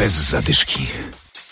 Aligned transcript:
Bez 0.00 0.30
zadyszki. 0.30 0.86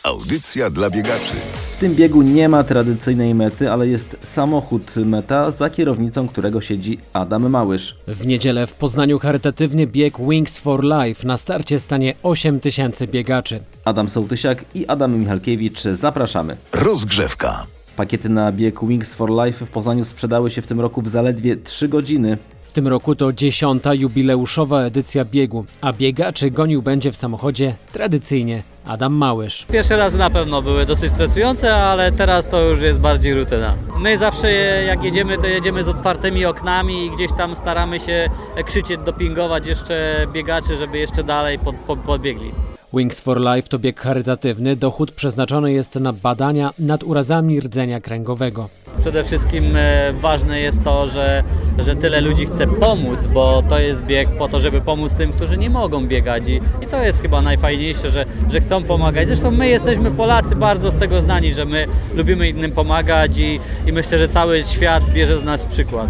Audycja 0.02 0.70
dla 0.70 0.90
biegaczy. 0.90 1.34
W 1.76 1.80
tym 1.80 1.94
biegu 1.94 2.22
nie 2.22 2.48
ma 2.48 2.64
tradycyjnej 2.64 3.34
mety, 3.34 3.70
ale 3.70 3.88
jest 3.88 4.16
samochód 4.22 4.96
meta, 4.96 5.50
za 5.50 5.70
kierownicą 5.70 6.28
którego 6.28 6.60
siedzi 6.60 6.98
Adam 7.12 7.50
Małysz. 7.50 7.96
W 8.06 8.26
niedzielę 8.26 8.66
w 8.66 8.72
Poznaniu 8.72 9.18
charytatywny 9.18 9.86
bieg 9.86 10.18
Wings 10.28 10.58
for 10.58 10.84
Life. 10.84 11.26
Na 11.26 11.36
starcie 11.36 11.78
stanie 11.78 12.14
8 12.22 12.60
tysięcy 12.60 13.06
biegaczy. 13.06 13.60
Adam 13.84 14.08
Sołtysiak 14.08 14.64
i 14.74 14.86
Adam 14.86 15.18
Michalkiewicz 15.18 15.82
zapraszamy. 15.82 16.56
Rozgrzewka. 16.72 17.66
Pakiety 17.96 18.28
na 18.28 18.52
bieg 18.52 18.84
Wings 18.86 19.14
for 19.14 19.30
Life 19.30 19.66
w 19.66 19.68
Poznaniu 19.68 20.04
sprzedały 20.04 20.50
się 20.50 20.62
w 20.62 20.66
tym 20.66 20.80
roku 20.80 21.02
w 21.02 21.08
zaledwie 21.08 21.56
3 21.56 21.88
godziny. 21.88 22.38
Tym 22.78 22.88
roku 22.88 23.14
to 23.14 23.32
dziesiąta 23.32 23.94
jubileuszowa 23.94 24.80
edycja 24.82 25.24
biegu, 25.24 25.64
a 25.80 25.92
biegaczy 25.92 26.50
gonił 26.50 26.82
będzie 26.82 27.12
w 27.12 27.16
samochodzie 27.16 27.74
tradycyjnie 27.92 28.62
Adam 28.86 29.14
Małysz. 29.14 29.66
Pierwszy 29.72 29.96
raz 29.96 30.14
na 30.14 30.30
pewno 30.30 30.62
były 30.62 30.86
dosyć 30.86 31.12
stresujące, 31.12 31.76
ale 31.76 32.12
teraz 32.12 32.48
to 32.48 32.60
już 32.60 32.82
jest 32.82 33.00
bardziej 33.00 33.34
rutyna. 33.34 33.74
My 33.98 34.18
zawsze 34.18 34.52
jak 34.84 35.04
jedziemy, 35.04 35.38
to 35.38 35.46
jedziemy 35.46 35.84
z 35.84 35.88
otwartymi 35.88 36.44
oknami 36.44 37.06
i 37.06 37.10
gdzieś 37.10 37.30
tam 37.32 37.56
staramy 37.56 38.00
się 38.00 38.30
krzyczeć, 38.66 39.00
dopingować 39.06 39.66
jeszcze 39.66 40.26
biegaczy, 40.32 40.76
żeby 40.76 40.98
jeszcze 40.98 41.24
dalej 41.24 41.58
pod, 41.58 41.76
pod, 41.76 41.98
podbiegli. 41.98 42.52
Wings 42.92 43.20
for 43.20 43.40
Life 43.40 43.68
to 43.68 43.78
bieg 43.78 44.00
charytatywny. 44.00 44.76
Dochód 44.76 45.12
przeznaczony 45.12 45.72
jest 45.72 45.94
na 45.94 46.12
badania 46.12 46.70
nad 46.78 47.02
urazami 47.02 47.60
rdzenia 47.60 48.00
kręgowego. 48.00 48.68
Przede 49.00 49.24
wszystkim 49.24 49.76
e, 49.76 50.12
ważne 50.20 50.60
jest 50.60 50.82
to, 50.84 51.08
że, 51.08 51.44
że 51.78 51.96
tyle 51.96 52.20
ludzi 52.20 52.46
chce 52.46 52.66
pomóc, 52.66 53.26
bo 53.26 53.62
to 53.68 53.78
jest 53.78 54.04
bieg 54.04 54.28
po 54.28 54.48
to, 54.48 54.60
żeby 54.60 54.80
pomóc 54.80 55.14
tym, 55.14 55.32
którzy 55.32 55.58
nie 55.58 55.70
mogą 55.70 56.06
biegać. 56.06 56.48
I, 56.48 56.60
i 56.84 56.86
to 56.86 57.04
jest 57.04 57.22
chyba 57.22 57.42
najfajniejsze, 57.42 58.10
że, 58.10 58.26
że 58.50 58.60
chcą 58.60 58.82
pomagać. 58.82 59.26
Zresztą 59.26 59.50
my 59.50 59.68
jesteśmy 59.68 60.10
Polacy 60.10 60.56
bardzo 60.56 60.90
z 60.90 60.96
tego 60.96 61.20
znani, 61.20 61.54
że 61.54 61.64
my 61.64 61.86
lubimy 62.14 62.48
innym 62.48 62.72
pomagać 62.72 63.38
i, 63.38 63.60
i 63.86 63.92
myślę, 63.92 64.18
że 64.18 64.28
cały 64.28 64.64
świat 64.64 65.10
bierze 65.10 65.38
z 65.38 65.44
nas 65.44 65.66
przykład. 65.66 66.08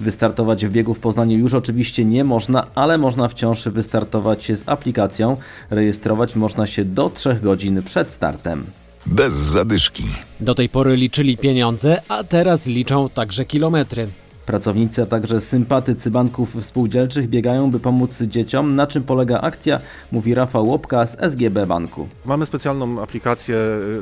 Wystartować 0.00 0.66
w 0.66 0.70
biegu 0.70 0.94
w 0.94 1.00
Poznaniu 1.00 1.38
już 1.38 1.54
oczywiście 1.54 2.04
nie 2.04 2.24
można, 2.24 2.66
ale 2.74 2.98
można 2.98 3.28
wciąż 3.28 3.68
wystartować 3.68 4.52
z 4.52 4.62
aplikacją. 4.66 5.36
Rejestrować 5.70 6.36
można 6.36 6.66
się 6.66 6.84
do 6.84 7.10
3 7.10 7.34
godzin 7.42 7.82
przed 7.82 8.12
startem. 8.12 8.66
Bez 9.06 9.32
zadyszki. 9.32 10.04
Do 10.40 10.54
tej 10.54 10.68
pory 10.68 10.96
liczyli 10.96 11.36
pieniądze, 11.36 12.02
a 12.08 12.24
teraz 12.24 12.66
liczą 12.66 13.08
także 13.08 13.44
kilometry. 13.44 14.08
Pracownicy, 14.50 15.02
a 15.02 15.06
także 15.06 15.40
sympatycy 15.40 16.10
banków 16.10 16.64
spółdzielczych 16.64 17.28
biegają, 17.28 17.70
by 17.70 17.80
pomóc 17.80 18.22
dzieciom. 18.22 18.76
Na 18.76 18.86
czym 18.86 19.02
polega 19.02 19.40
akcja, 19.40 19.80
mówi 20.12 20.34
Rafał 20.34 20.68
Łopka 20.68 21.06
z 21.06 21.16
SGB 21.20 21.66
Banku. 21.66 22.08
Mamy 22.24 22.46
specjalną 22.46 23.02
aplikację, 23.02 23.56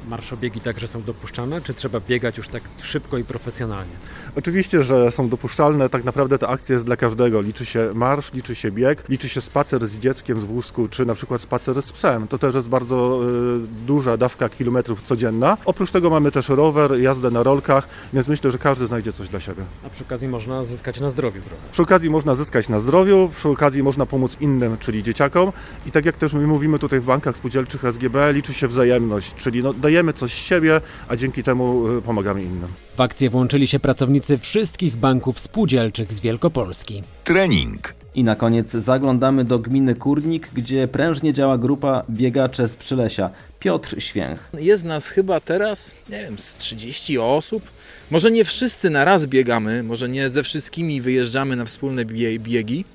Marszobiegi 0.47 0.61
także 0.65 0.87
są 0.87 1.03
dopuszczane, 1.03 1.61
czy 1.61 1.73
trzeba 1.73 1.99
biegać 1.99 2.37
już 2.37 2.47
tak 2.47 2.63
szybko 2.81 3.17
i 3.17 3.23
profesjonalnie? 3.23 3.91
Oczywiście, 4.35 4.83
że 4.83 5.11
są 5.11 5.29
dopuszczalne. 5.29 5.89
Tak 5.89 6.03
naprawdę 6.03 6.37
ta 6.37 6.47
akcja 6.47 6.73
jest 6.73 6.85
dla 6.85 6.95
każdego. 6.95 7.41
Liczy 7.41 7.65
się 7.65 7.91
marsz, 7.93 8.33
liczy 8.33 8.55
się 8.55 8.71
bieg, 8.71 9.03
liczy 9.09 9.29
się 9.29 9.41
spacer 9.41 9.87
z 9.87 9.97
dzieckiem 9.97 10.39
z 10.39 10.45
wózku, 10.45 10.87
czy 10.87 11.05
na 11.05 11.13
przykład 11.13 11.41
spacer 11.41 11.81
z 11.81 11.91
psem. 11.91 12.27
To 12.27 12.37
też 12.37 12.55
jest 12.55 12.67
bardzo 12.67 13.21
y, 13.23 13.85
duża 13.85 14.17
dawka 14.17 14.49
kilometrów 14.49 15.01
codzienna. 15.01 15.57
Oprócz 15.65 15.91
tego 15.91 16.09
mamy 16.09 16.31
też 16.31 16.49
rower, 16.49 16.99
jazdę 16.99 17.31
na 17.31 17.43
rolkach, 17.43 17.87
więc 18.13 18.27
myślę, 18.27 18.51
że 18.51 18.57
każdy 18.57 18.87
znajdzie 18.87 19.13
coś 19.13 19.29
dla 19.29 19.39
siebie. 19.39 19.63
A 19.85 19.89
przy 19.89 20.03
okazji 20.03 20.27
można 20.27 20.63
zyskać 20.63 20.99
na 20.99 21.09
zdrowiu 21.09 21.41
trochę. 21.41 21.61
Przy 21.71 21.81
okazji 21.81 22.09
można 22.09 22.35
zyskać 22.35 22.69
na 22.69 22.79
zdrowiu, 22.79 23.29
przy 23.33 23.49
okazji 23.49 23.83
można 23.83 24.05
pomóc 24.05 24.37
innym, 24.39 24.77
czyli 24.77 25.03
dzieciakom. 25.03 25.51
I 25.85 25.91
tak 25.91 26.05
jak 26.05 26.17
też 26.17 26.33
my 26.33 26.47
mówimy 26.47 26.79
tutaj 26.79 26.99
w 26.99 27.05
bankach 27.05 27.37
spółdzielczych 27.37 27.85
SGB, 27.85 28.33
liczy 28.33 28.53
się 28.53 28.67
wzajemność, 28.67 29.33
czyli 29.35 29.63
no, 29.63 29.73
dajemy 29.73 30.13
coś 30.13 30.36
siebie, 30.37 30.81
a 31.07 31.15
dzięki 31.15 31.43
temu 31.43 31.97
y, 31.97 32.01
pomagamy 32.01 32.41
innym. 32.43 32.67
W 32.97 33.01
akcję 33.01 33.29
włączyli 33.29 33.67
się 33.67 33.79
pracownicy 33.79 34.37
wszystkich 34.37 34.95
banków 34.95 35.39
spółdzielczych 35.39 36.13
z 36.13 36.19
Wielkopolski. 36.19 37.03
Trening. 37.23 37.93
I 38.15 38.23
na 38.23 38.35
koniec 38.35 38.71
zaglądamy 38.71 39.45
do 39.45 39.59
gminy 39.59 39.95
Kurnik, 39.95 40.49
gdzie 40.53 40.87
prężnie 40.87 41.33
działa 41.33 41.57
grupa 41.57 42.03
biegacze 42.09 42.67
z 42.67 42.75
Przylesia. 42.75 43.29
Piotr 43.59 44.01
Święch. 44.01 44.49
Jest 44.59 44.83
nas 44.83 45.07
chyba 45.07 45.39
teraz, 45.39 45.93
nie 46.09 46.21
wiem, 46.21 46.39
z 46.39 46.55
30 46.55 47.17
osób. 47.19 47.63
Może 48.11 48.31
nie 48.31 48.45
wszyscy 48.45 48.89
na 48.89 49.05
raz 49.05 49.25
biegamy, 49.25 49.83
może 49.83 50.09
nie 50.09 50.29
ze 50.29 50.43
wszystkimi 50.43 51.01
wyjeżdżamy 51.01 51.55
na 51.55 51.65
wspólne 51.65 52.05
bie- 52.05 52.39
biegi, 52.39 52.85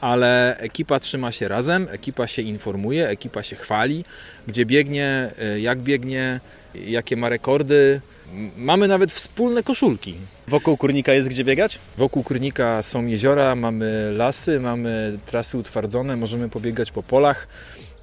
ale 0.00 0.56
ekipa 0.58 1.00
trzyma 1.00 1.32
się 1.32 1.48
razem, 1.48 1.86
ekipa 1.90 2.26
się 2.26 2.42
informuje, 2.42 3.08
ekipa 3.08 3.42
się 3.42 3.56
chwali, 3.56 4.04
gdzie 4.46 4.66
biegnie, 4.66 5.30
y, 5.56 5.60
jak 5.60 5.80
biegnie, 5.80 6.40
jakie 6.74 7.16
ma 7.16 7.28
rekordy. 7.28 8.00
Mamy 8.56 8.88
nawet 8.88 9.12
wspólne 9.12 9.62
koszulki. 9.62 10.14
Wokół 10.48 10.76
kurnika 10.76 11.12
jest 11.12 11.28
gdzie 11.28 11.44
biegać? 11.44 11.78
Wokół 11.96 12.22
Kurnika 12.22 12.82
są 12.82 13.06
jeziora, 13.06 13.54
mamy 13.54 14.12
lasy, 14.16 14.60
mamy 14.60 15.18
trasy 15.26 15.58
utwardzone, 15.58 16.16
możemy 16.16 16.48
pobiegać 16.48 16.90
po 16.90 17.02
polach. 17.02 17.48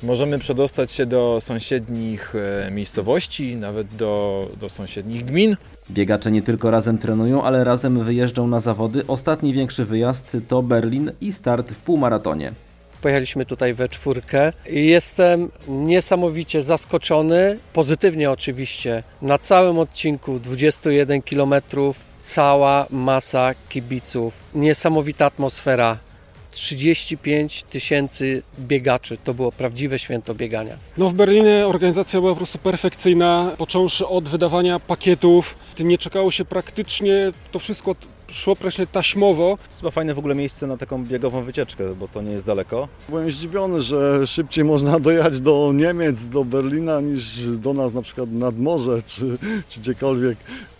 Możemy 0.04 0.40
przedostać 0.40 0.92
się 0.92 1.06
do 1.06 1.42
sąsiednich 1.42 2.34
e, 2.36 2.72
miejscowości, 2.72 3.56
nawet 3.56 3.96
do, 3.96 4.48
do 4.60 4.70
sąsiednich 4.70 5.26
gmin. 5.26 5.58
Biegacze 5.92 6.32
nie 6.32 6.42
tylko 6.42 6.72
razem 6.72 6.98
trenują, 6.98 7.44
ale 7.44 7.64
razem 7.64 8.04
wyjeżdżą 8.04 8.48
na 8.48 8.60
zawody. 8.60 9.08
Ostatni 9.08 9.54
większy 9.54 9.86
wyjazd 9.86 10.38
to 10.48 10.62
Berlin 10.64 11.12
i 11.22 11.32
start 11.32 11.72
w 11.72 11.82
półmaratonie. 11.82 12.54
Pojechaliśmy 13.06 13.46
tutaj 13.46 13.74
we 13.74 13.90
czwórkę 13.90 14.54
i 14.70 14.86
jestem 14.86 15.52
niesamowicie 15.68 16.62
zaskoczony, 16.62 17.58
pozytywnie 17.74 18.32
oczywiście. 18.32 19.04
Na 19.22 19.38
całym 19.38 19.80
odcinku 19.80 20.40
21 20.40 21.22
km 21.22 21.54
cała 22.22 22.86
masa 22.90 23.52
kibiców, 23.70 24.34
niesamowita 24.56 25.26
atmosfera. 25.26 25.98
35 26.56 27.64
tysięcy 27.64 28.44
biegaczy. 28.60 29.18
To 29.24 29.34
było 29.34 29.52
prawdziwe 29.52 30.00
święto 30.00 30.36
biegania. 30.36 30.78
No 30.98 31.10
w 31.10 31.14
Berlinie 31.14 31.68
organizacja 31.68 32.20
była 32.20 32.32
po 32.32 32.38
prostu 32.38 32.58
perfekcyjna, 32.58 33.52
począwszy 33.58 34.08
od 34.08 34.30
wydawania 34.30 34.80
pakietów. 34.80 35.56
Nie 35.80 35.98
czekało 35.98 36.32
się 36.32 36.46
praktycznie, 36.46 37.32
to 37.52 37.60
wszystko 37.60 37.96
szło 38.28 38.56
praktycznie 38.56 38.88
taśmowo. 38.88 39.58
Chyba 39.78 39.92
fajne 39.92 40.14
w 40.14 40.20
ogóle 40.20 40.36
miejsce 40.36 40.68
na 40.68 40.78
taką 40.78 41.06
biegową 41.06 41.44
wycieczkę, 41.44 41.96
bo 41.96 42.08
to 42.08 42.22
nie 42.22 42.32
jest 42.32 42.46
daleko. 42.46 42.88
Byłem 43.10 43.32
zdziwiony, 43.32 43.82
że 43.82 44.28
szybciej 44.28 44.64
można 44.64 45.00
dojechać 45.10 45.40
do 45.40 45.72
Niemiec, 45.74 46.30
do 46.30 46.44
Berlina 46.44 47.02
niż 47.02 47.48
do 47.58 47.74
nas 47.74 47.94
na 47.94 48.02
przykład 48.02 48.32
nad 48.32 48.60
morze 48.60 49.04
czy, 49.06 49.38
czy 49.68 49.80
gdziekolwiek. 49.80 50.38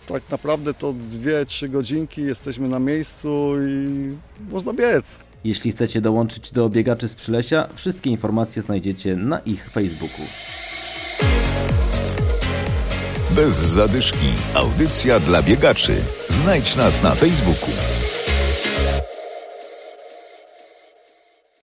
Tak 0.08 0.22
naprawdę 0.30 0.74
to 0.74 0.94
2-3 1.24 1.68
godzinki 1.68 2.22
jesteśmy 2.22 2.68
na 2.68 2.78
miejscu 2.78 3.54
i 3.68 4.10
można 4.52 4.72
biec. 4.72 5.25
Jeśli 5.46 5.72
chcecie 5.72 6.00
dołączyć 6.00 6.50
do 6.50 6.68
biegaczy 6.68 7.08
z 7.08 7.14
Przylesia, 7.14 7.68
wszystkie 7.74 8.10
informacje 8.10 8.62
znajdziecie 8.62 9.16
na 9.16 9.38
ich 9.38 9.70
Facebooku. 9.70 10.26
Bez 13.30 13.54
zadyszki. 13.54 14.26
Audycja 14.54 15.20
dla 15.20 15.42
biegaczy. 15.42 15.94
Znajdź 16.28 16.76
nas 16.76 17.02
na 17.02 17.14
Facebooku. 17.14 18.05